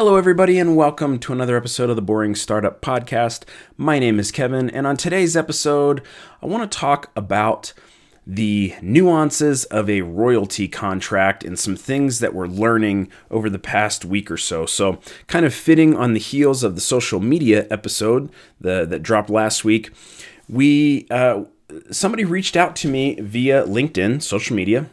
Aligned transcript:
Hello, 0.00 0.16
everybody, 0.16 0.58
and 0.58 0.76
welcome 0.76 1.18
to 1.18 1.30
another 1.30 1.58
episode 1.58 1.90
of 1.90 1.96
the 1.96 2.00
Boring 2.00 2.34
Startup 2.34 2.80
Podcast. 2.80 3.44
My 3.76 3.98
name 3.98 4.18
is 4.18 4.32
Kevin, 4.32 4.70
and 4.70 4.86
on 4.86 4.96
today's 4.96 5.36
episode, 5.36 6.00
I 6.42 6.46
want 6.46 6.72
to 6.72 6.78
talk 6.78 7.10
about 7.14 7.74
the 8.26 8.74
nuances 8.80 9.66
of 9.66 9.90
a 9.90 10.00
royalty 10.00 10.68
contract 10.68 11.44
and 11.44 11.58
some 11.58 11.76
things 11.76 12.20
that 12.20 12.32
we're 12.32 12.46
learning 12.46 13.10
over 13.30 13.50
the 13.50 13.58
past 13.58 14.06
week 14.06 14.30
or 14.30 14.38
so. 14.38 14.64
So, 14.64 15.00
kind 15.26 15.44
of 15.44 15.52
fitting 15.52 15.94
on 15.94 16.14
the 16.14 16.18
heels 16.18 16.64
of 16.64 16.76
the 16.76 16.80
social 16.80 17.20
media 17.20 17.66
episode 17.70 18.30
the, 18.58 18.86
that 18.86 19.02
dropped 19.02 19.28
last 19.28 19.66
week, 19.66 19.90
we 20.48 21.08
uh, 21.10 21.44
somebody 21.90 22.24
reached 22.24 22.56
out 22.56 22.74
to 22.76 22.88
me 22.88 23.20
via 23.20 23.66
LinkedIn, 23.66 24.22
social 24.22 24.56
media, 24.56 24.88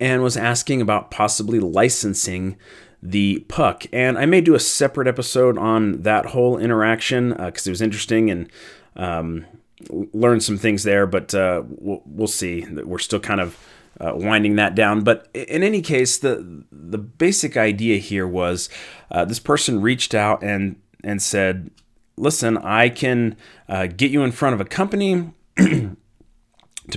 and 0.00 0.24
was 0.24 0.36
asking 0.36 0.80
about 0.80 1.12
possibly 1.12 1.60
licensing 1.60 2.56
the 3.02 3.40
puck. 3.48 3.84
And 3.92 4.16
I 4.16 4.26
may 4.26 4.40
do 4.40 4.54
a 4.54 4.60
separate 4.60 5.08
episode 5.08 5.58
on 5.58 6.02
that 6.02 6.26
whole 6.26 6.56
interaction 6.56 7.30
because 7.30 7.66
uh, 7.66 7.70
it 7.70 7.72
was 7.72 7.82
interesting 7.82 8.30
and 8.30 8.48
um, 8.96 9.46
learned 9.90 10.42
some 10.42 10.58
things 10.58 10.84
there, 10.84 11.06
but 11.06 11.34
uh, 11.34 11.62
we'll, 11.66 12.02
we'll, 12.06 12.28
see. 12.28 12.64
We're 12.70 12.98
still 12.98 13.20
kind 13.20 13.40
of 13.40 13.58
uh, 14.00 14.12
winding 14.14 14.56
that 14.56 14.74
down. 14.74 15.02
But 15.02 15.28
in 15.34 15.62
any 15.62 15.82
case, 15.82 16.18
the 16.18 16.64
the 16.70 16.98
basic 16.98 17.56
idea 17.56 17.98
here 17.98 18.26
was 18.26 18.68
uh, 19.10 19.24
this 19.24 19.40
person 19.40 19.82
reached 19.82 20.14
out 20.14 20.42
and 20.42 20.76
and 21.02 21.20
said, 21.20 21.70
"Listen, 22.16 22.58
I 22.58 22.88
can 22.88 23.36
uh, 23.68 23.86
get 23.86 24.10
you 24.10 24.22
in 24.22 24.32
front 24.32 24.54
of 24.54 24.60
a 24.60 24.64
company 24.64 25.32
to 25.56 25.96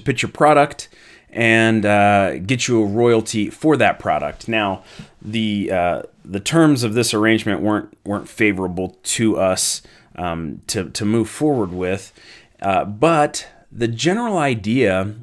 pitch 0.04 0.22
your 0.22 0.32
product." 0.32 0.90
And 1.36 1.86
uh, 1.86 2.38
get 2.40 2.68
you 2.68 2.82
a 2.82 2.86
royalty 2.86 3.50
for 3.50 3.76
that 3.78 4.00
product. 4.00 4.48
Now, 4.48 4.84
the 5.22 5.70
uh, 5.72 6.02
the 6.24 6.40
terms 6.40 6.84
of 6.84 6.94
this 6.94 7.14
arrangement 7.14 7.62
weren't 7.62 7.96
weren't 8.06 8.30
favorable 8.30 8.98
to 9.04 9.38
us 9.38 9.82
um, 10.16 10.62
to 10.68 10.90
to 10.90 11.06
move 11.06 11.30
forward 11.30 11.74
with, 11.74 12.14
uh, 12.62 12.86
but 12.86 13.48
the 13.72 13.90
general 13.90 14.38
idea 14.38 15.14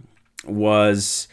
was 0.44 1.28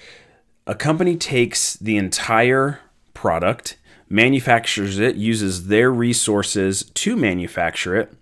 a 0.66 0.75
company 0.75 1.17
takes 1.17 1.75
the 1.75 1.97
entire 1.97 2.80
product, 3.14 3.77
manufactures 4.08 4.97
it, 4.97 5.16
uses 5.16 5.67
their 5.67 5.91
resources 5.91 6.83
to 6.93 7.17
manufacture 7.17 7.97
it, 7.97 8.14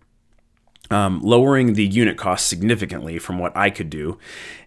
um, 0.90 1.20
lowering 1.22 1.74
the 1.74 1.86
unit 1.86 2.18
cost 2.18 2.48
significantly 2.48 3.20
from 3.20 3.40
what 3.40 3.56
I 3.56 3.70
could 3.70 3.90
do. 3.90 4.18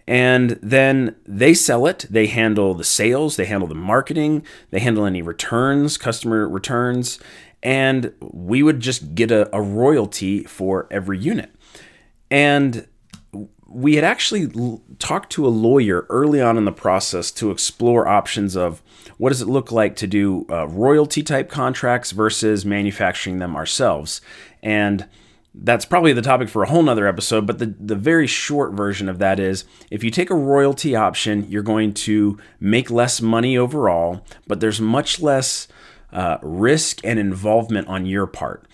And 0.07 0.59
then 0.63 1.15
they 1.27 1.55
sell 1.55 1.87
it. 1.87 2.07
They 2.11 2.27
handle 2.27 2.75
the 2.75 2.85
sales, 2.85 3.37
they 3.37 3.45
handle 3.45 3.69
the 3.69 3.75
marketing, 3.75 4.45
they 4.71 4.81
handle 4.81 5.05
any 5.07 5.23
returns, 5.23 5.97
customer 5.97 6.49
returns, 6.49 7.21
and 7.63 8.13
we 8.21 8.63
would 8.63 8.81
just 8.81 9.15
get 9.15 9.31
a, 9.31 9.55
a 9.55 9.63
royalty 9.63 10.45
for 10.45 10.89
every 10.91 11.19
unit. 11.19 11.55
And 12.31 12.87
we 13.69 13.95
had 13.95 14.05
actually 14.05 14.81
talked 14.99 15.31
to 15.33 15.47
a 15.47 15.49
lawyer 15.49 16.07
early 16.09 16.43
on 16.43 16.57
in 16.57 16.65
the 16.65 16.73
process 16.73 17.31
to 17.31 17.53
explore 17.53 18.09
options 18.09 18.57
of 18.57 18.83
what 19.17 19.29
does 19.29 19.43
it 19.43 19.49
look 19.49 19.71
like 19.71 19.95
to 19.97 20.09
do 20.09 20.45
uh, 20.51 20.67
royalty 20.67 21.23
type 21.23 21.49
contracts 21.49 22.11
versus 22.11 22.65
manufacturing 22.65 23.39
them 23.39 23.55
ourselves. 23.55 24.21
And 24.61 25.07
that's 25.55 25.85
probably 25.85 26.13
the 26.13 26.23
topic 26.23 26.49
for 26.49 26.63
a 26.63 26.69
whole 26.69 26.83
nother 26.83 27.07
episode, 27.07 27.47
but 27.47 27.59
the, 27.59 27.75
the 27.79 27.97
very 27.97 28.27
short 28.27 28.73
version 28.73 29.09
of 29.09 29.19
that 29.19 29.41
is 29.41 29.65
if 29.91 30.05
you 30.05 30.11
take 30.11 30.31
a 30.31 30.35
royalty 30.35 30.95
option, 30.95 31.47
you're 31.51 31.63
going 31.63 31.93
to 31.93 32.39
make 32.61 32.91
less 32.91 33.21
money 33.21 33.59
overall, 33.59 34.25
but 34.47 34.61
there's 34.61 34.81
much 34.81 35.21
less 35.21 35.67
uh, 36.13 36.39
risk 36.43 37.01
and 37.05 37.19
involvement 37.19 37.89
on 37.89 38.07
your 38.07 38.27
part. 38.27 38.67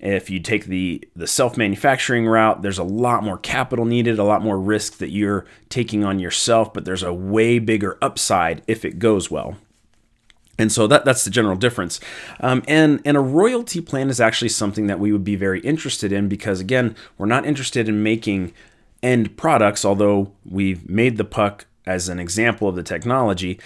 If 0.00 0.30
you 0.30 0.40
take 0.40 0.66
the, 0.66 1.06
the 1.14 1.28
self 1.28 1.56
manufacturing 1.56 2.26
route, 2.26 2.62
there's 2.62 2.78
a 2.78 2.84
lot 2.84 3.22
more 3.22 3.38
capital 3.38 3.84
needed, 3.84 4.18
a 4.18 4.24
lot 4.24 4.42
more 4.42 4.58
risk 4.58 4.98
that 4.98 5.10
you're 5.10 5.44
taking 5.68 6.04
on 6.04 6.18
yourself, 6.18 6.74
but 6.74 6.84
there's 6.84 7.04
a 7.04 7.14
way 7.14 7.58
bigger 7.60 7.98
upside 8.02 8.62
if 8.66 8.84
it 8.84 8.98
goes 8.98 9.30
well. 9.30 9.58
And 10.58 10.70
so 10.70 10.86
that, 10.86 11.04
that's 11.04 11.24
the 11.24 11.30
general 11.30 11.56
difference. 11.56 11.98
Um, 12.40 12.62
and, 12.68 13.00
and 13.04 13.16
a 13.16 13.20
royalty 13.20 13.80
plan 13.80 14.10
is 14.10 14.20
actually 14.20 14.50
something 14.50 14.86
that 14.86 15.00
we 15.00 15.10
would 15.10 15.24
be 15.24 15.36
very 15.36 15.60
interested 15.60 16.12
in 16.12 16.28
because, 16.28 16.60
again, 16.60 16.94
we're 17.16 17.26
not 17.26 17.46
interested 17.46 17.88
in 17.88 18.02
making 18.02 18.52
end 19.02 19.36
products, 19.36 19.84
although 19.84 20.32
we've 20.44 20.88
made 20.88 21.16
the 21.16 21.24
puck 21.24 21.66
as 21.86 22.08
an 22.08 22.20
example 22.20 22.68
of 22.68 22.76
the 22.76 22.82
technology. 22.82 23.58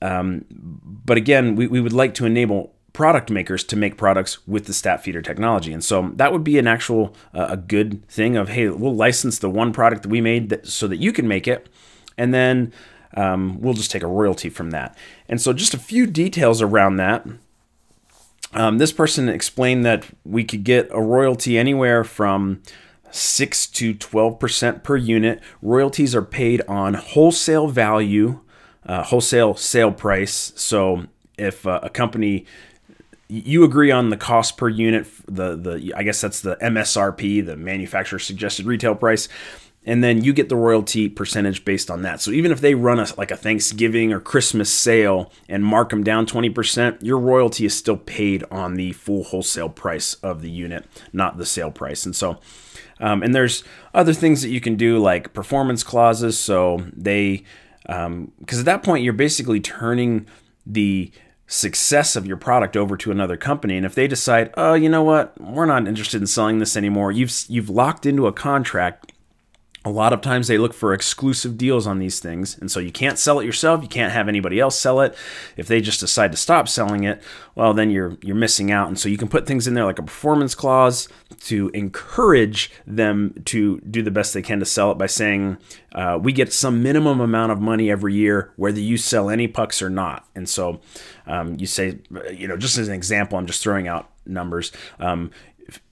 Um, 0.00 0.44
but 0.50 1.16
again, 1.16 1.56
we, 1.56 1.66
we 1.66 1.80
would 1.80 1.92
like 1.92 2.14
to 2.14 2.26
enable 2.26 2.74
product 2.94 3.28
makers 3.28 3.64
to 3.64 3.76
make 3.76 3.96
products 3.96 4.46
with 4.46 4.66
the 4.66 4.72
stat 4.72 5.02
feeder 5.02 5.20
technology 5.20 5.72
and 5.72 5.82
so 5.82 6.12
that 6.14 6.32
would 6.32 6.44
be 6.44 6.60
an 6.60 6.68
actual 6.68 7.12
uh, 7.34 7.48
a 7.50 7.56
good 7.56 8.08
thing 8.08 8.36
of 8.36 8.50
hey 8.50 8.68
we'll 8.68 8.94
license 8.94 9.40
the 9.40 9.50
one 9.50 9.72
product 9.72 10.04
that 10.04 10.10
we 10.10 10.20
made 10.20 10.48
that, 10.48 10.64
so 10.64 10.86
that 10.86 10.98
you 10.98 11.12
can 11.12 11.26
make 11.26 11.48
it 11.48 11.68
and 12.16 12.32
then 12.32 12.72
um, 13.14 13.60
we'll 13.60 13.74
just 13.74 13.90
take 13.90 14.02
a 14.02 14.08
royalty 14.08 14.48
from 14.48 14.70
that. 14.70 14.96
And 15.28 15.40
so, 15.40 15.52
just 15.52 15.74
a 15.74 15.78
few 15.78 16.06
details 16.06 16.60
around 16.60 16.96
that. 16.96 17.26
Um, 18.52 18.78
this 18.78 18.92
person 18.92 19.28
explained 19.28 19.84
that 19.84 20.06
we 20.24 20.44
could 20.44 20.64
get 20.64 20.88
a 20.92 21.00
royalty 21.00 21.58
anywhere 21.58 22.04
from 22.04 22.62
6 23.10 23.66
to 23.68 23.94
12% 23.94 24.82
per 24.82 24.96
unit. 24.96 25.40
Royalties 25.60 26.14
are 26.14 26.22
paid 26.22 26.60
on 26.68 26.94
wholesale 26.94 27.68
value, 27.68 28.40
uh, 28.86 29.02
wholesale 29.04 29.54
sale 29.54 29.92
price. 29.92 30.52
So, 30.56 31.06
if 31.36 31.66
uh, 31.66 31.80
a 31.82 31.90
company 31.90 32.46
you 33.28 33.64
agree 33.64 33.90
on 33.90 34.10
the 34.10 34.16
cost 34.16 34.56
per 34.56 34.68
unit 34.68 35.06
the 35.26 35.56
the 35.56 35.92
I 35.96 36.02
guess 36.02 36.20
that's 36.20 36.40
the 36.40 36.56
MSRP 36.56 37.44
the 37.44 37.56
manufacturer 37.56 38.18
suggested 38.18 38.66
retail 38.66 38.94
price 38.94 39.28
and 39.86 40.02
then 40.02 40.24
you 40.24 40.32
get 40.32 40.48
the 40.48 40.56
royalty 40.56 41.08
percentage 41.08 41.64
based 41.64 41.90
on 41.90 42.02
that. 42.02 42.20
So 42.20 42.30
even 42.30 42.52
if 42.52 42.60
they 42.60 42.74
run 42.74 42.98
a 42.98 43.06
like 43.16 43.30
a 43.30 43.36
Thanksgiving 43.36 44.12
or 44.12 44.20
Christmas 44.20 44.70
sale 44.70 45.30
and 45.48 45.64
mark 45.64 45.90
them 45.90 46.02
down 46.02 46.26
20%, 46.26 47.02
your 47.02 47.18
royalty 47.18 47.66
is 47.66 47.76
still 47.76 47.96
paid 47.96 48.44
on 48.50 48.74
the 48.74 48.92
full 48.92 49.24
wholesale 49.24 49.68
price 49.68 50.14
of 50.14 50.42
the 50.42 50.50
unit, 50.50 50.86
not 51.12 51.36
the 51.36 51.46
sale 51.46 51.70
price. 51.70 52.06
And 52.06 52.16
so 52.16 52.38
um, 53.00 53.22
and 53.22 53.34
there's 53.34 53.64
other 53.92 54.12
things 54.12 54.42
that 54.42 54.50
you 54.50 54.60
can 54.60 54.76
do 54.76 54.98
like 54.98 55.32
performance 55.32 55.82
clauses. 55.82 56.38
So 56.38 56.84
they 56.92 57.44
because 57.82 58.06
um, 58.06 58.32
at 58.48 58.64
that 58.64 58.82
point 58.82 59.04
you're 59.04 59.12
basically 59.12 59.60
turning 59.60 60.26
the 60.64 61.10
success 61.46 62.16
of 62.16 62.26
your 62.26 62.38
product 62.38 62.76
over 62.76 62.96
to 62.96 63.10
another 63.10 63.36
company 63.36 63.76
and 63.76 63.84
if 63.84 63.94
they 63.94 64.08
decide 64.08 64.50
oh 64.56 64.72
you 64.72 64.88
know 64.88 65.02
what 65.02 65.38
we're 65.38 65.66
not 65.66 65.86
interested 65.86 66.18
in 66.18 66.26
selling 66.26 66.58
this 66.58 66.74
anymore 66.74 67.12
you've 67.12 67.44
you've 67.48 67.68
locked 67.68 68.06
into 68.06 68.26
a 68.26 68.32
contract 68.32 69.12
a 69.84 69.90
lot 69.90 70.12
of 70.12 70.20
times 70.20 70.48
they 70.48 70.56
look 70.56 70.72
for 70.72 70.94
exclusive 70.94 71.58
deals 71.58 71.86
on 71.86 71.98
these 71.98 72.18
things 72.18 72.56
and 72.58 72.70
so 72.70 72.80
you 72.80 72.90
can't 72.90 73.18
sell 73.18 73.38
it 73.38 73.44
yourself 73.44 73.82
you 73.82 73.88
can't 73.88 74.12
have 74.12 74.28
anybody 74.28 74.58
else 74.58 74.78
sell 74.78 75.00
it. 75.00 75.14
If 75.56 75.66
they 75.66 75.80
just 75.80 76.00
decide 76.00 76.30
to 76.32 76.38
stop 76.38 76.68
selling 76.68 77.04
it 77.04 77.22
well 77.54 77.74
then 77.74 77.90
you're 77.90 78.16
you're 78.22 78.36
missing 78.36 78.70
out 78.70 78.88
and 78.88 78.98
so 78.98 79.08
you 79.08 79.18
can 79.18 79.28
put 79.28 79.46
things 79.46 79.66
in 79.66 79.74
there 79.74 79.84
like 79.84 79.98
a 79.98 80.02
performance 80.02 80.54
clause 80.54 81.08
to 81.40 81.68
encourage 81.74 82.70
them 82.86 83.34
to 83.46 83.80
do 83.80 84.02
the 84.02 84.10
best 84.10 84.32
they 84.32 84.42
can 84.42 84.58
to 84.58 84.64
sell 84.64 84.90
it 84.90 84.98
by 84.98 85.06
saying 85.06 85.58
uh, 85.94 86.18
we 86.20 86.32
get 86.32 86.52
some 86.52 86.82
minimum 86.82 87.20
amount 87.20 87.52
of 87.52 87.60
money 87.60 87.90
every 87.90 88.14
year 88.14 88.52
whether 88.56 88.80
you 88.80 88.96
sell 88.96 89.30
any 89.30 89.46
pucks 89.46 89.80
or 89.82 89.90
not. 89.90 90.26
And 90.34 90.48
so 90.48 90.80
um, 91.26 91.56
you 91.58 91.66
say 91.66 91.98
you 92.32 92.48
know 92.48 92.56
just 92.56 92.78
as 92.78 92.88
an 92.88 92.94
example 92.94 93.38
i'm 93.38 93.46
just 93.46 93.62
throwing 93.62 93.88
out 93.88 94.10
numbers 94.26 94.72
um, 94.98 95.30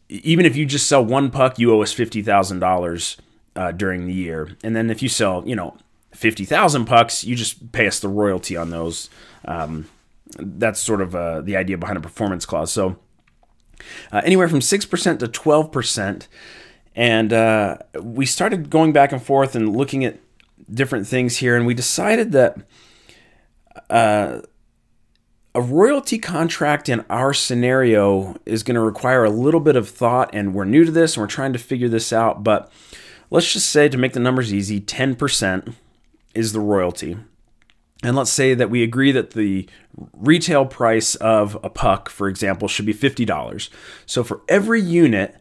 even 0.08 0.46
if 0.46 0.56
you 0.56 0.66
just 0.66 0.86
sell 0.86 1.04
one 1.04 1.30
puck 1.30 1.58
you 1.58 1.72
owe 1.72 1.82
us 1.82 1.94
$50000 1.94 3.16
uh, 3.56 3.72
during 3.72 4.06
the 4.06 4.14
year. 4.14 4.56
And 4.62 4.74
then 4.74 4.90
if 4.90 5.02
you 5.02 5.08
sell, 5.08 5.42
you 5.46 5.56
know, 5.56 5.76
50,000 6.12 6.84
pucks, 6.84 7.24
you 7.24 7.34
just 7.34 7.72
pay 7.72 7.86
us 7.86 8.00
the 8.00 8.08
royalty 8.08 8.56
on 8.56 8.70
those. 8.70 9.08
Um, 9.44 9.88
that's 10.36 10.80
sort 10.80 11.00
of 11.00 11.14
uh, 11.14 11.40
the 11.40 11.56
idea 11.56 11.78
behind 11.78 11.98
a 11.98 12.00
performance 12.00 12.46
clause. 12.46 12.72
So 12.72 12.98
uh, 14.10 14.22
anywhere 14.24 14.48
from 14.48 14.60
6% 14.60 15.18
to 15.18 15.26
12%. 15.26 16.26
And 16.94 17.32
uh, 17.32 17.78
we 18.00 18.26
started 18.26 18.70
going 18.70 18.92
back 18.92 19.12
and 19.12 19.22
forth 19.22 19.54
and 19.54 19.74
looking 19.74 20.04
at 20.04 20.18
different 20.70 21.06
things 21.06 21.38
here. 21.38 21.56
And 21.56 21.66
we 21.66 21.74
decided 21.74 22.32
that 22.32 22.58
uh, 23.88 24.40
a 25.54 25.60
royalty 25.60 26.18
contract 26.18 26.88
in 26.88 27.04
our 27.08 27.32
scenario 27.32 28.36
is 28.44 28.62
going 28.62 28.74
to 28.74 28.80
require 28.80 29.24
a 29.24 29.30
little 29.30 29.60
bit 29.60 29.76
of 29.76 29.88
thought. 29.88 30.30
And 30.34 30.54
we're 30.54 30.64
new 30.64 30.84
to 30.84 30.90
this 30.90 31.16
and 31.16 31.22
we're 31.22 31.28
trying 31.28 31.54
to 31.54 31.58
figure 31.58 31.88
this 31.88 32.12
out. 32.12 32.44
But 32.44 32.70
let's 33.32 33.50
just 33.50 33.70
say 33.70 33.88
to 33.88 33.96
make 33.96 34.12
the 34.12 34.20
numbers 34.20 34.52
easy, 34.52 34.78
10% 34.78 35.74
is 36.34 36.52
the 36.52 36.60
royalty. 36.60 37.16
And 38.02 38.14
let's 38.14 38.30
say 38.30 38.52
that 38.52 38.68
we 38.68 38.82
agree 38.82 39.10
that 39.10 39.30
the 39.30 39.66
retail 40.12 40.66
price 40.66 41.14
of 41.14 41.56
a 41.64 41.70
puck, 41.70 42.10
for 42.10 42.28
example, 42.28 42.68
should 42.68 42.84
be 42.84 42.92
$50. 42.92 43.70
So 44.04 44.22
for 44.22 44.42
every 44.48 44.82
unit 44.82 45.36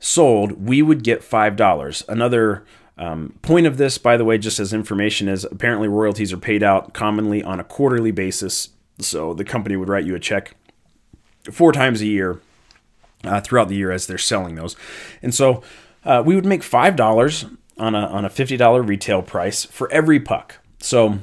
sold, 0.00 0.66
we 0.66 0.82
would 0.82 1.04
get 1.04 1.20
$5. 1.20 2.08
Another 2.08 2.64
um, 2.96 3.38
point 3.42 3.68
of 3.68 3.76
this, 3.76 3.98
by 3.98 4.16
the 4.16 4.24
way, 4.24 4.36
just 4.36 4.58
as 4.58 4.72
information, 4.72 5.28
is 5.28 5.44
apparently 5.44 5.86
royalties 5.86 6.32
are 6.32 6.38
paid 6.38 6.64
out 6.64 6.92
commonly 6.92 7.44
on 7.44 7.60
a 7.60 7.64
quarterly 7.64 8.10
basis. 8.10 8.70
So 8.98 9.32
the 9.32 9.44
company 9.44 9.76
would 9.76 9.88
write 9.88 10.04
you 10.04 10.16
a 10.16 10.20
check 10.20 10.56
four 11.52 11.70
times 11.70 12.00
a 12.00 12.06
year 12.06 12.40
uh, 13.22 13.40
throughout 13.40 13.68
the 13.68 13.76
year 13.76 13.92
as 13.92 14.08
they're 14.08 14.18
selling 14.18 14.56
those. 14.56 14.74
And 15.22 15.32
so 15.32 15.62
uh, 16.08 16.22
we 16.24 16.34
would 16.34 16.46
make 16.46 16.62
five 16.62 16.96
dollars 16.96 17.44
on 17.76 17.94
a 17.94 18.00
on 18.06 18.24
a 18.24 18.30
fifty 18.30 18.56
dollar 18.56 18.82
retail 18.82 19.22
price 19.22 19.64
for 19.64 19.92
every 19.92 20.18
puck. 20.18 20.56
So 20.80 21.18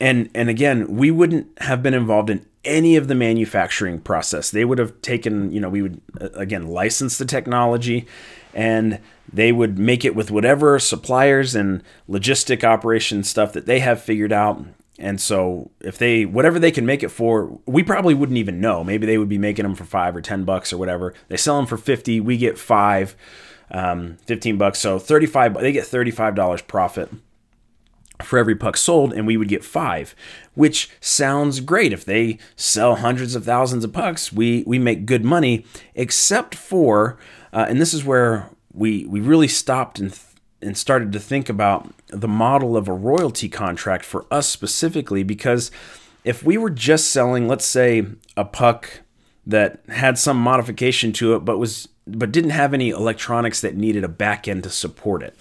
and 0.00 0.30
and 0.34 0.48
again, 0.48 0.96
we 0.96 1.10
wouldn't 1.10 1.60
have 1.60 1.82
been 1.82 1.92
involved 1.92 2.30
in 2.30 2.46
any 2.64 2.96
of 2.96 3.08
the 3.08 3.14
manufacturing 3.14 4.00
process. 4.00 4.50
They 4.50 4.64
would 4.64 4.78
have 4.78 5.00
taken, 5.02 5.50
you 5.50 5.60
know, 5.60 5.68
we 5.68 5.82
would 5.82 6.00
uh, 6.20 6.28
again 6.34 6.68
license 6.68 7.18
the 7.18 7.24
technology 7.24 8.06
and 8.54 9.00
they 9.30 9.52
would 9.52 9.78
make 9.78 10.04
it 10.04 10.14
with 10.14 10.30
whatever 10.30 10.78
suppliers 10.78 11.54
and 11.54 11.82
logistic 12.08 12.62
operation 12.62 13.24
stuff 13.24 13.52
that 13.52 13.66
they 13.66 13.80
have 13.80 14.00
figured 14.00 14.32
out. 14.32 14.64
And 15.00 15.20
so 15.20 15.70
if 15.80 15.98
they 15.98 16.24
whatever 16.24 16.60
they 16.60 16.70
can 16.70 16.86
make 16.86 17.02
it 17.02 17.10
for, 17.10 17.58
we 17.66 17.82
probably 17.82 18.14
wouldn't 18.14 18.38
even 18.38 18.60
know. 18.60 18.84
Maybe 18.84 19.04
they 19.04 19.18
would 19.18 19.28
be 19.28 19.38
making 19.38 19.64
them 19.64 19.74
for 19.74 19.84
5 19.84 20.14
or 20.14 20.20
10 20.20 20.44
bucks 20.44 20.72
or 20.72 20.78
whatever. 20.78 21.12
They 21.26 21.36
sell 21.36 21.56
them 21.56 21.66
for 21.66 21.76
50, 21.76 22.20
we 22.20 22.36
get 22.36 22.56
5 22.56 23.16
um, 23.70 24.16
15 24.26 24.56
bucks. 24.56 24.78
So 24.78 24.98
35 24.98 25.54
they 25.54 25.72
get 25.72 25.84
$35 25.84 26.66
profit 26.66 27.10
for 28.22 28.38
every 28.38 28.56
puck 28.56 28.76
sold, 28.76 29.12
and 29.12 29.26
we 29.26 29.36
would 29.36 29.48
get 29.48 29.64
five, 29.64 30.14
which 30.54 30.90
sounds 31.00 31.60
great. 31.60 31.92
If 31.92 32.04
they 32.04 32.38
sell 32.56 32.96
hundreds 32.96 33.34
of 33.34 33.44
thousands 33.44 33.84
of 33.84 33.92
pucks, 33.92 34.32
we 34.32 34.64
we 34.66 34.78
make 34.78 35.06
good 35.06 35.24
money. 35.24 35.64
Except 35.94 36.54
for, 36.54 37.18
uh, 37.52 37.66
and 37.68 37.80
this 37.80 37.94
is 37.94 38.04
where 38.04 38.50
we 38.72 39.04
we 39.06 39.20
really 39.20 39.48
stopped 39.48 39.98
and. 39.98 40.12
Th- 40.12 40.22
and 40.60 40.76
started 40.76 41.12
to 41.12 41.20
think 41.20 41.48
about 41.48 41.94
the 42.08 42.26
model 42.26 42.76
of 42.76 42.88
a 42.88 42.92
royalty 42.92 43.48
contract 43.48 44.04
for 44.04 44.26
us 44.28 44.48
specifically 44.48 45.22
because 45.22 45.70
if 46.24 46.42
we 46.42 46.58
were 46.58 46.68
just 46.68 47.12
selling 47.12 47.46
let's 47.46 47.64
say 47.64 48.04
a 48.36 48.44
puck 48.44 49.02
that 49.46 49.78
had 49.88 50.18
some 50.18 50.36
modification 50.36 51.12
to 51.12 51.36
it 51.36 51.44
but 51.44 51.58
was 51.58 51.86
but 52.08 52.32
didn't 52.32 52.50
have 52.50 52.72
any 52.72 52.90
electronics 52.90 53.60
that 53.60 53.76
needed 53.76 54.04
a 54.04 54.08
back 54.08 54.48
end 54.48 54.62
to 54.64 54.70
support 54.70 55.22
it 55.22 55.36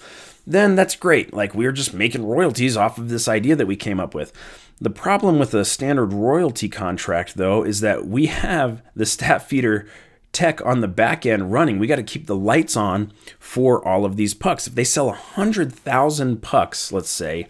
then 0.47 0.75
that's 0.75 0.95
great. 0.95 1.33
Like 1.33 1.53
we're 1.53 1.73
just 1.73 1.93
making 1.93 2.25
royalties 2.25 2.77
off 2.77 2.97
of 2.97 3.09
this 3.09 3.27
idea 3.27 3.55
that 3.57 3.67
we 3.67 3.75
came 3.75 3.99
up 3.99 4.15
with. 4.15 4.31
The 4.79 4.89
problem 4.89 5.39
with 5.39 5.53
a 5.53 5.65
standard 5.65 6.13
royalty 6.13 6.69
contract, 6.69 7.35
though, 7.35 7.63
is 7.63 7.81
that 7.81 8.07
we 8.07 8.27
have 8.27 8.81
the 8.95 9.05
stat 9.05 9.41
feeder 9.41 9.87
tech 10.31 10.65
on 10.65 10.81
the 10.81 10.87
back 10.87 11.25
end 11.25 11.51
running. 11.51 11.79
We 11.79 11.87
got 11.87 11.97
to 11.97 12.03
keep 12.03 12.27
the 12.27 12.35
lights 12.35 12.77
on 12.77 13.11
for 13.39 13.85
all 13.85 14.05
of 14.05 14.15
these 14.15 14.33
pucks. 14.33 14.67
If 14.67 14.75
they 14.75 14.83
sell 14.83 15.07
100,000 15.07 16.41
pucks, 16.41 16.91
let's 16.91 17.09
say, 17.09 17.47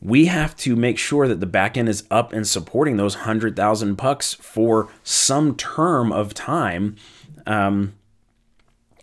we 0.00 0.26
have 0.26 0.56
to 0.56 0.74
make 0.74 0.98
sure 0.98 1.28
that 1.28 1.38
the 1.38 1.46
back 1.46 1.76
end 1.76 1.88
is 1.88 2.04
up 2.10 2.32
and 2.32 2.48
supporting 2.48 2.96
those 2.96 3.16
100,000 3.16 3.96
pucks 3.96 4.32
for 4.34 4.88
some 5.04 5.54
term 5.54 6.10
of 6.10 6.34
time. 6.34 6.96
Um, 7.46 7.94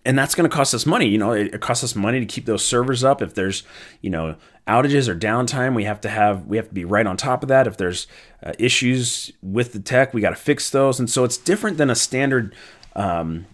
and 0.06 0.18
that's 0.18 0.36
going 0.36 0.50
to 0.50 0.56
cost 0.56 0.74
us 0.74 0.86
money. 0.86 1.08
You 1.08 1.18
know, 1.18 1.32
it, 1.32 1.54
it, 1.54 1.62
costs 1.62 1.84
us 1.84 1.96
money 1.96 2.20
to 2.20 2.26
keep 2.26 2.46
those 2.46 2.64
servers 2.64 3.04
up. 3.04 3.22
If 3.22 3.34
there's, 3.34 3.64
you 4.02 4.10
know, 4.10 4.36
outages 4.68 5.08
or 5.08 5.16
downtime, 5.16 5.76
we 5.76 5.84
have 5.84 6.02
to 6.02 6.10
have 6.10 6.46
we 6.46 6.58
have 6.58 6.68
to 6.70 6.74
be 6.74 6.86
right 6.86 7.06
on 7.06 7.18
top 7.18 7.44
of 7.44 7.50
that. 7.50 7.68
If 7.68 7.78
there's 7.78 8.08
uh, 8.44 8.54
issues 8.58 9.32
with 9.42 9.74
the 9.74 9.80
tech, 9.80 10.14
we 10.14 10.22
got 10.22 10.30
to 10.30 10.36
fix 10.36 10.70
those. 10.70 11.00
And 11.00 11.10
so 11.10 11.24
it's 11.24 11.38
different 11.38 11.78
than 11.78 11.90
a 11.90 11.96
standard 11.96 12.56
um, 12.96 13.46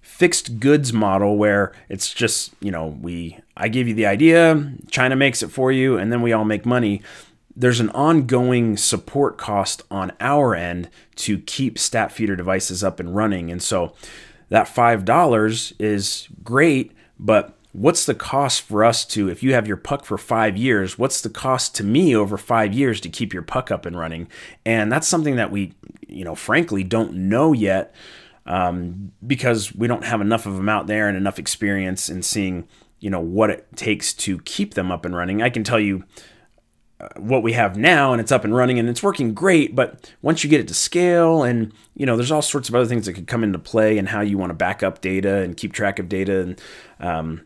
fixed 0.00 0.60
goods 0.60 0.92
model 0.92 1.36
where 1.36 1.72
it's 1.88 2.12
just, 2.12 2.52
you 2.60 2.70
know, 2.70 2.86
we 2.86 3.38
I 3.56 3.68
give 3.68 3.86
you 3.86 3.94
the 3.94 4.06
idea, 4.06 4.72
China 4.90 5.14
makes 5.14 5.42
it 5.42 5.48
for 5.48 5.70
you, 5.70 5.96
and 5.96 6.12
then 6.12 6.22
we 6.22 6.32
all 6.32 6.44
make 6.44 6.66
money. 6.66 7.02
There's 7.54 7.80
an 7.80 7.90
ongoing 7.90 8.78
support 8.78 9.36
cost 9.36 9.82
on 9.90 10.10
our 10.20 10.54
end 10.54 10.88
to 11.16 11.38
keep 11.38 11.78
stat 11.78 12.10
feeder 12.10 12.34
devices 12.34 12.82
up 12.82 12.98
and 12.98 13.14
running, 13.14 13.50
and 13.50 13.62
so 13.62 13.94
that 14.52 14.66
$5 14.66 15.72
is 15.78 16.28
great, 16.44 16.92
but 17.18 17.56
what's 17.72 18.04
the 18.04 18.14
cost 18.14 18.60
for 18.60 18.84
us 18.84 19.06
to, 19.06 19.30
if 19.30 19.42
you 19.42 19.54
have 19.54 19.66
your 19.66 19.78
puck 19.78 20.04
for 20.04 20.18
five 20.18 20.58
years, 20.58 20.98
what's 20.98 21.22
the 21.22 21.30
cost 21.30 21.74
to 21.76 21.82
me 21.82 22.14
over 22.14 22.36
five 22.36 22.74
years 22.74 23.00
to 23.00 23.08
keep 23.08 23.32
your 23.32 23.42
puck 23.42 23.70
up 23.70 23.86
and 23.86 23.98
running? 23.98 24.28
And 24.66 24.92
that's 24.92 25.08
something 25.08 25.36
that 25.36 25.50
we, 25.50 25.72
you 26.06 26.22
know, 26.22 26.34
frankly 26.34 26.84
don't 26.84 27.14
know 27.14 27.54
yet 27.54 27.94
um, 28.44 29.12
because 29.26 29.74
we 29.74 29.88
don't 29.88 30.04
have 30.04 30.20
enough 30.20 30.44
of 30.44 30.56
them 30.56 30.68
out 30.68 30.86
there 30.86 31.08
and 31.08 31.16
enough 31.16 31.38
experience 31.38 32.10
in 32.10 32.22
seeing, 32.22 32.68
you 33.00 33.08
know, 33.08 33.20
what 33.20 33.48
it 33.48 33.66
takes 33.74 34.12
to 34.12 34.38
keep 34.40 34.74
them 34.74 34.92
up 34.92 35.06
and 35.06 35.16
running. 35.16 35.40
I 35.40 35.48
can 35.48 35.64
tell 35.64 35.80
you 35.80 36.04
what 37.16 37.42
we 37.42 37.52
have 37.52 37.76
now 37.76 38.12
and 38.12 38.20
it's 38.20 38.32
up 38.32 38.44
and 38.44 38.54
running 38.54 38.78
and 38.78 38.88
it's 38.88 39.02
working 39.02 39.34
great 39.34 39.74
but 39.74 40.12
once 40.22 40.44
you 40.44 40.50
get 40.50 40.60
it 40.60 40.68
to 40.68 40.74
scale 40.74 41.42
and 41.42 41.72
you 41.96 42.06
know 42.06 42.16
there's 42.16 42.30
all 42.30 42.42
sorts 42.42 42.68
of 42.68 42.74
other 42.74 42.86
things 42.86 43.06
that 43.06 43.12
could 43.14 43.26
come 43.26 43.42
into 43.42 43.58
play 43.58 43.98
and 43.98 44.08
how 44.08 44.20
you 44.20 44.38
want 44.38 44.50
to 44.50 44.54
back 44.54 44.82
up 44.82 45.00
data 45.00 45.38
and 45.38 45.56
keep 45.56 45.72
track 45.72 45.98
of 45.98 46.08
data 46.08 46.40
and 46.40 46.60
um, 47.00 47.42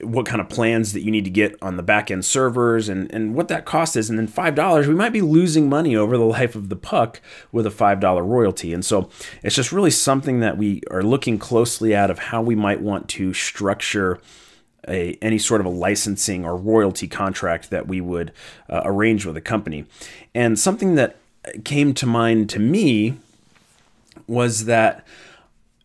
what 0.00 0.26
kind 0.26 0.40
of 0.40 0.48
plans 0.48 0.92
that 0.92 1.02
you 1.02 1.12
need 1.12 1.24
to 1.24 1.30
get 1.30 1.56
on 1.62 1.76
the 1.76 1.82
back 1.82 2.10
end 2.10 2.24
servers 2.24 2.88
and, 2.88 3.12
and 3.14 3.36
what 3.36 3.46
that 3.46 3.64
cost 3.64 3.94
is 3.94 4.10
and 4.10 4.18
then 4.18 4.26
five 4.26 4.56
dollars 4.56 4.88
we 4.88 4.94
might 4.94 5.12
be 5.12 5.22
losing 5.22 5.68
money 5.68 5.94
over 5.94 6.18
the 6.18 6.24
life 6.24 6.56
of 6.56 6.68
the 6.68 6.76
puck 6.76 7.20
with 7.52 7.64
a 7.64 7.70
five 7.70 8.00
dollar 8.00 8.24
royalty 8.24 8.72
and 8.72 8.84
so 8.84 9.08
it's 9.44 9.54
just 9.54 9.70
really 9.70 9.90
something 9.90 10.40
that 10.40 10.58
we 10.58 10.80
are 10.90 11.02
looking 11.02 11.38
closely 11.38 11.94
at 11.94 12.10
of 12.10 12.18
how 12.18 12.42
we 12.42 12.56
might 12.56 12.80
want 12.80 13.08
to 13.08 13.32
structure 13.32 14.20
a, 14.88 15.16
any 15.22 15.38
sort 15.38 15.60
of 15.60 15.66
a 15.66 15.70
licensing 15.70 16.44
or 16.44 16.56
royalty 16.56 17.08
contract 17.08 17.70
that 17.70 17.86
we 17.86 18.00
would 18.00 18.32
uh, 18.68 18.82
arrange 18.84 19.24
with 19.24 19.36
a 19.36 19.40
company. 19.40 19.84
And 20.34 20.58
something 20.58 20.94
that 20.96 21.16
came 21.64 21.94
to 21.94 22.06
mind 22.06 22.48
to 22.50 22.58
me 22.58 23.16
was 24.26 24.64
that 24.66 25.06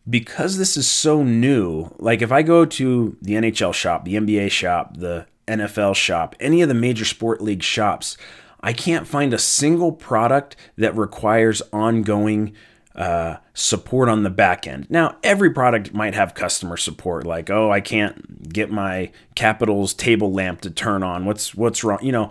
because 0.08 0.56
this 0.56 0.76
is 0.76 0.90
so 0.90 1.22
new, 1.22 1.94
like 1.98 2.22
if 2.22 2.32
I 2.32 2.42
go 2.42 2.64
to 2.64 3.16
the 3.20 3.34
NHL 3.34 3.74
shop, 3.74 4.04
the 4.04 4.14
NBA 4.14 4.50
shop, 4.50 4.96
the 4.96 5.26
NFL 5.46 5.94
shop, 5.94 6.34
any 6.40 6.62
of 6.62 6.68
the 6.68 6.74
major 6.74 7.04
sport 7.04 7.40
league 7.40 7.62
shops, 7.62 8.16
I 8.60 8.72
can't 8.72 9.06
find 9.06 9.32
a 9.32 9.38
single 9.38 9.92
product 9.92 10.56
that 10.76 10.96
requires 10.96 11.62
ongoing 11.72 12.54
uh, 12.98 13.36
support 13.54 14.08
on 14.08 14.24
the 14.24 14.30
back 14.30 14.66
end. 14.66 14.90
Now, 14.90 15.16
every 15.22 15.50
product 15.50 15.94
might 15.94 16.14
have 16.14 16.34
customer 16.34 16.76
support, 16.76 17.24
like, 17.24 17.48
oh, 17.48 17.70
I 17.70 17.80
can't 17.80 18.52
get 18.52 18.72
my 18.72 19.12
Capitals 19.36 19.94
table 19.94 20.32
lamp 20.32 20.62
to 20.62 20.70
turn 20.70 21.04
on. 21.04 21.24
What's 21.24 21.54
what's 21.54 21.84
wrong? 21.84 22.00
You 22.02 22.10
know, 22.10 22.30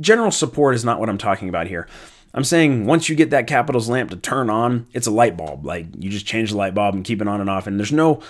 general 0.00 0.32
support 0.32 0.74
is 0.74 0.84
not 0.84 0.98
what 0.98 1.08
I'm 1.08 1.18
talking 1.18 1.48
about 1.48 1.68
here. 1.68 1.86
I'm 2.34 2.42
saying 2.42 2.84
once 2.84 3.08
you 3.08 3.14
get 3.14 3.30
that 3.30 3.46
Capitals 3.46 3.88
lamp 3.88 4.10
to 4.10 4.16
turn 4.16 4.50
on, 4.50 4.88
it's 4.92 5.06
a 5.06 5.12
light 5.12 5.36
bulb. 5.36 5.64
Like 5.64 5.86
you 5.96 6.10
just 6.10 6.26
change 6.26 6.50
the 6.50 6.56
light 6.56 6.74
bulb 6.74 6.96
and 6.96 7.04
keep 7.04 7.22
it 7.22 7.28
on 7.28 7.40
and 7.40 7.48
off, 7.48 7.68
and 7.68 7.78
there's 7.78 7.92
no 7.92 8.20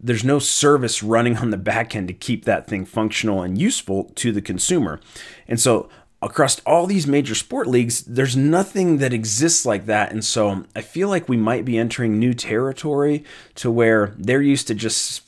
there's 0.00 0.22
no 0.22 0.38
service 0.38 1.02
running 1.02 1.38
on 1.38 1.50
the 1.50 1.56
back 1.56 1.96
end 1.96 2.06
to 2.06 2.14
keep 2.14 2.44
that 2.44 2.68
thing 2.68 2.84
functional 2.84 3.42
and 3.42 3.58
useful 3.58 4.04
to 4.14 4.30
the 4.30 4.40
consumer. 4.40 5.00
And 5.48 5.58
so 5.58 5.88
across 6.20 6.60
all 6.60 6.86
these 6.86 7.06
major 7.06 7.34
sport 7.34 7.68
leagues, 7.68 8.02
there's 8.02 8.36
nothing 8.36 8.98
that 8.98 9.12
exists 9.12 9.64
like 9.64 9.86
that. 9.86 10.10
And 10.10 10.24
so 10.24 10.64
I 10.74 10.80
feel 10.80 11.08
like 11.08 11.28
we 11.28 11.36
might 11.36 11.64
be 11.64 11.78
entering 11.78 12.18
new 12.18 12.34
territory 12.34 13.24
to 13.56 13.70
where 13.70 14.14
they're 14.18 14.42
used 14.42 14.66
to 14.66 14.74
just 14.74 15.22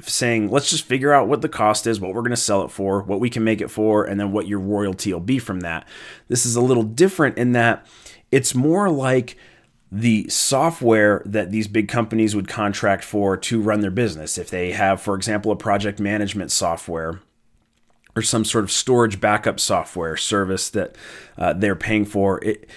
saying, 0.00 0.50
let's 0.50 0.70
just 0.70 0.84
figure 0.84 1.12
out 1.12 1.28
what 1.28 1.42
the 1.42 1.48
cost 1.48 1.86
is, 1.86 2.00
what 2.00 2.14
we're 2.14 2.22
going 2.22 2.30
to 2.30 2.36
sell 2.36 2.64
it 2.64 2.70
for, 2.70 3.02
what 3.02 3.20
we 3.20 3.28
can 3.28 3.44
make 3.44 3.60
it 3.60 3.70
for, 3.70 4.04
and 4.04 4.18
then 4.18 4.32
what 4.32 4.48
your 4.48 4.60
royalty 4.60 5.12
will 5.12 5.20
be 5.20 5.38
from 5.38 5.60
that. 5.60 5.86
This 6.28 6.46
is 6.46 6.56
a 6.56 6.62
little 6.62 6.84
different 6.84 7.36
in 7.36 7.52
that 7.52 7.86
it's 8.30 8.54
more 8.54 8.88
like 8.88 9.36
the 9.92 10.26
software 10.28 11.20
that 11.26 11.50
these 11.50 11.68
big 11.68 11.88
companies 11.88 12.34
would 12.34 12.48
contract 12.48 13.04
for 13.04 13.36
to 13.36 13.60
run 13.60 13.80
their 13.80 13.90
business. 13.90 14.38
If 14.38 14.48
they 14.48 14.70
have, 14.70 15.02
for 15.02 15.16
example, 15.16 15.52
a 15.52 15.56
project 15.56 16.00
management 16.00 16.52
software 16.52 17.20
or 18.20 18.22
some 18.22 18.44
sort 18.44 18.64
of 18.64 18.70
storage 18.70 19.20
backup 19.20 19.58
software 19.58 20.16
service 20.16 20.70
that 20.70 20.94
uh, 21.38 21.52
they're 21.54 21.74
paying 21.74 22.04
for, 22.04 22.42
it, 22.44 22.68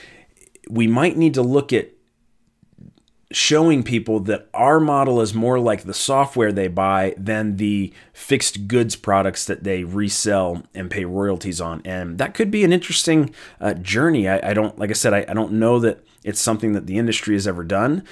we 0.69 0.87
might 0.87 1.17
need 1.17 1.33
to 1.33 1.41
look 1.41 1.73
at 1.73 1.89
showing 3.31 3.83
people 3.83 4.19
that 4.19 4.47
our 4.53 4.79
model 4.79 5.19
is 5.19 5.33
more 5.33 5.59
like 5.59 5.83
the 5.83 5.93
software 5.93 6.51
they 6.51 6.67
buy 6.67 7.15
than 7.17 7.57
the 7.57 7.91
fixed 8.13 8.67
goods 8.67 8.95
products 8.95 9.45
that 9.45 9.63
they 9.63 9.83
resell 9.83 10.63
and 10.73 10.91
pay 10.91 11.03
royalties 11.03 11.59
on. 11.59 11.81
And 11.83 12.19
that 12.19 12.35
could 12.35 12.51
be 12.51 12.63
an 12.63 12.71
interesting 12.71 13.33
uh, 13.59 13.73
journey. 13.73 14.29
I, 14.29 14.51
I, 14.51 14.53
don't, 14.53 14.77
like 14.77 14.91
I 14.91 14.93
said, 14.93 15.13
I, 15.13 15.25
I 15.27 15.33
don't 15.33 15.53
know 15.53 15.79
that 15.79 16.05
it's 16.23 16.39
something 16.39 16.73
that 16.73 16.85
the 16.85 16.97
industry 16.97 17.33
has 17.33 17.47
ever 17.47 17.63
done. 17.63 18.03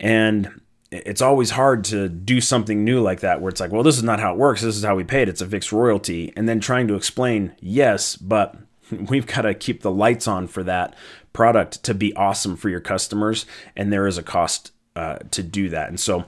And 0.00 0.60
it's 0.92 1.22
always 1.22 1.50
hard 1.50 1.84
to 1.84 2.08
do 2.08 2.40
something 2.40 2.84
new 2.84 3.00
like 3.00 3.20
that 3.20 3.40
where 3.40 3.48
it's 3.48 3.60
like, 3.60 3.72
well, 3.72 3.82
this 3.82 3.96
is 3.96 4.02
not 4.02 4.20
how 4.20 4.32
it 4.32 4.38
works. 4.38 4.60
This 4.60 4.76
is 4.76 4.84
how 4.84 4.94
we 4.94 5.04
pay 5.04 5.22
it. 5.22 5.28
It's 5.28 5.40
a 5.40 5.46
fixed 5.46 5.72
royalty. 5.72 6.32
And 6.36 6.48
then 6.48 6.60
trying 6.60 6.86
to 6.88 6.94
explain, 6.94 7.54
yes, 7.60 8.16
but 8.16 8.56
we've 8.90 9.26
got 9.26 9.42
to 9.42 9.54
keep 9.54 9.82
the 9.82 9.90
lights 9.90 10.28
on 10.28 10.46
for 10.46 10.62
that 10.64 10.94
product 11.32 11.82
to 11.84 11.94
be 11.94 12.14
awesome 12.14 12.56
for 12.56 12.68
your 12.68 12.80
customers. 12.80 13.46
And 13.74 13.92
there 13.92 14.06
is 14.06 14.18
a 14.18 14.22
cost 14.22 14.72
uh, 14.94 15.16
to 15.30 15.42
do 15.42 15.70
that. 15.70 15.88
And 15.88 15.98
so 15.98 16.26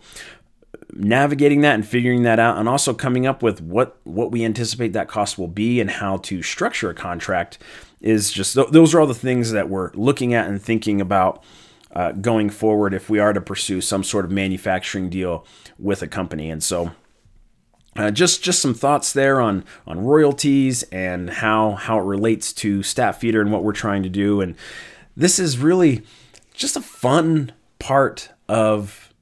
navigating 0.95 1.61
that 1.61 1.75
and 1.75 1.87
figuring 1.87 2.23
that 2.23 2.39
out 2.39 2.57
and 2.57 2.69
also 2.69 2.95
coming 2.95 3.27
up 3.27 3.43
with 3.43 3.61
what 3.61 3.99
what 4.05 4.31
we 4.31 4.45
anticipate 4.45 4.93
that 4.93 5.09
cost 5.09 5.37
will 5.37 5.49
be 5.49 5.81
and 5.81 5.91
how 5.91 6.17
to 6.19 6.41
structure 6.41 6.89
a 6.89 6.95
contract 6.95 7.59
is 8.01 8.31
just 8.31 8.55
those 8.55 8.95
are 8.95 9.01
all 9.01 9.07
the 9.07 9.15
things 9.15 9.51
that 9.51 9.69
we're 9.69 9.91
looking 9.95 10.35
at 10.35 10.47
and 10.47 10.63
thinking 10.63 11.01
about 11.01 11.43
uh, 11.95 12.13
going 12.13 12.51
forward 12.51 12.93
if 12.93 13.09
we 13.09 13.19
are 13.19 13.33
to 13.33 13.41
pursue 13.41 13.81
some 13.81 14.03
sort 14.03 14.25
of 14.25 14.31
manufacturing 14.31 15.09
deal 15.09 15.47
with 15.79 16.03
a 16.03 16.09
company. 16.09 16.51
And 16.51 16.63
so, 16.63 16.93
uh, 17.97 18.11
just 18.11 18.43
just 18.43 18.61
some 18.61 18.75
thoughts 18.75 19.13
there 19.13 19.41
on 19.41 19.65
on 19.87 20.05
royalties 20.05 20.83
and 20.85 21.31
how 21.31 21.73
how 21.73 21.99
it 21.99 22.05
relates 22.05 22.53
to 22.55 22.83
Stat 22.83 23.21
Feeder 23.21 23.41
and 23.41 23.53
what 23.53 23.63
we're 23.63 23.73
trying 23.73 24.03
to 24.03 24.09
do. 24.09 24.41
And 24.41 24.57
this 25.17 25.39
is 25.39 25.59
really 25.59 26.03
just 26.53 26.77
a 26.77 26.81
fun 26.81 27.53
part 27.79 28.31
of 28.49 29.13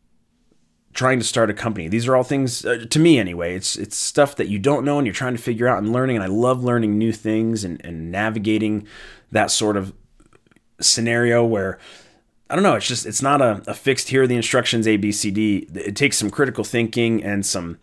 trying 0.95 1.19
to 1.19 1.25
start 1.25 1.51
a 1.51 1.55
company. 1.55 1.89
These 1.89 2.07
are 2.07 2.17
all 2.17 2.23
things 2.23 2.65
uh, 2.65 2.85
to 2.89 2.99
me 2.99 3.19
anyway. 3.19 3.55
It's 3.55 3.77
it's 3.77 3.97
stuff 3.97 4.37
that 4.37 4.49
you 4.49 4.59
don't 4.59 4.85
know 4.85 4.99
and 4.99 5.07
you're 5.07 5.15
trying 5.15 5.37
to 5.37 5.43
figure 5.43 5.69
out 5.69 5.79
and 5.79 5.93
learning. 5.93 6.17
And 6.17 6.25
I 6.25 6.29
love 6.29 6.65
learning 6.65 6.97
new 6.97 7.13
things 7.13 7.65
and, 7.65 7.79
and 7.85 8.11
navigating 8.11 8.87
that 9.31 9.51
sort 9.51 9.77
of 9.77 9.93
scenario 10.81 11.45
where 11.45 11.79
I 12.53 12.55
don't 12.55 12.65
know. 12.65 12.75
It's 12.75 12.87
just 12.87 13.07
it's 13.07 13.23
not 13.23 13.41
a, 13.41 13.63
a 13.67 13.73
fixed 13.73 14.11
here 14.11 14.27
the 14.27 14.37
instructions 14.37 14.87
A 14.87 14.99
B 14.99 15.11
C 15.11 15.31
D. 15.31 15.67
It 15.75 15.97
takes 15.97 16.19
some 16.19 16.29
critical 16.29 16.65
thinking 16.65 17.25
and 17.25 17.47
some 17.47 17.79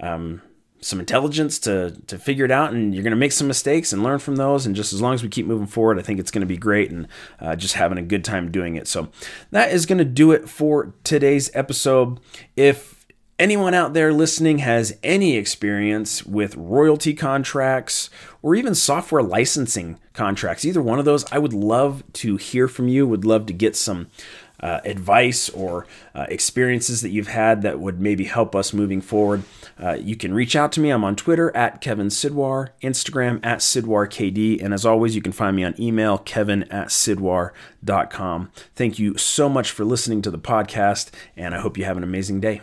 um, 0.00 0.40
some 0.80 0.98
intelligence 0.98 1.58
to 1.58 1.90
to 2.06 2.18
figure 2.18 2.46
it 2.46 2.50
out, 2.50 2.72
and 2.72 2.94
you're 2.94 3.02
going 3.02 3.10
to 3.10 3.16
make 3.16 3.32
some 3.32 3.46
mistakes 3.46 3.92
and 3.92 4.02
learn 4.02 4.18
from 4.18 4.36
those. 4.36 4.64
And 4.64 4.74
just 4.74 4.94
as 4.94 5.02
long 5.02 5.12
as 5.12 5.22
we 5.22 5.28
keep 5.28 5.44
moving 5.44 5.66
forward, 5.66 5.98
I 5.98 6.02
think 6.02 6.20
it's 6.20 6.30
going 6.30 6.40
to 6.40 6.46
be 6.46 6.56
great, 6.56 6.90
and 6.90 7.06
uh, 7.38 7.54
just 7.54 7.74
having 7.74 7.98
a 7.98 8.02
good 8.02 8.24
time 8.24 8.50
doing 8.50 8.76
it. 8.76 8.88
So 8.88 9.10
that 9.50 9.72
is 9.72 9.84
going 9.84 9.98
to 9.98 10.06
do 10.06 10.32
it 10.32 10.48
for 10.48 10.94
today's 11.04 11.50
episode. 11.52 12.18
If 12.56 12.93
anyone 13.38 13.74
out 13.74 13.94
there 13.94 14.12
listening 14.12 14.58
has 14.58 14.96
any 15.02 15.36
experience 15.36 16.24
with 16.24 16.56
royalty 16.56 17.14
contracts 17.14 18.10
or 18.42 18.54
even 18.54 18.74
software 18.74 19.22
licensing 19.22 19.98
contracts, 20.12 20.64
either 20.64 20.82
one 20.82 20.98
of 20.98 21.04
those, 21.04 21.24
I 21.32 21.38
would 21.38 21.52
love 21.52 22.04
to 22.14 22.36
hear 22.36 22.68
from 22.68 22.88
you. 22.88 23.06
Would 23.06 23.24
love 23.24 23.46
to 23.46 23.52
get 23.52 23.76
some 23.76 24.08
uh, 24.60 24.80
advice 24.84 25.48
or 25.50 25.86
uh, 26.14 26.26
experiences 26.28 27.02
that 27.02 27.10
you've 27.10 27.28
had 27.28 27.62
that 27.62 27.78
would 27.80 28.00
maybe 28.00 28.24
help 28.24 28.54
us 28.54 28.72
moving 28.72 29.00
forward, 29.00 29.42
uh, 29.82 29.92
you 29.92 30.16
can 30.16 30.32
reach 30.32 30.56
out 30.56 30.72
to 30.72 30.80
me. 30.80 30.90
I'm 30.90 31.04
on 31.04 31.16
Twitter 31.16 31.54
at 31.56 31.80
Kevin 31.80 32.08
Sidwar, 32.08 32.70
Instagram 32.82 33.44
at 33.44 33.58
SidwarKD, 33.58 34.62
and 34.62 34.72
as 34.72 34.86
always, 34.86 35.14
you 35.14 35.20
can 35.20 35.32
find 35.32 35.54
me 35.54 35.64
on 35.64 35.78
email, 35.78 36.18
kevin 36.18 36.62
at 36.64 36.88
sidwar.com. 36.88 38.52
Thank 38.74 38.98
you 38.98 39.18
so 39.18 39.48
much 39.48 39.70
for 39.70 39.84
listening 39.84 40.22
to 40.22 40.30
the 40.30 40.38
podcast, 40.38 41.10
and 41.36 41.54
I 41.54 41.60
hope 41.60 41.76
you 41.76 41.84
have 41.84 41.98
an 41.98 42.04
amazing 42.04 42.40
day. 42.40 42.62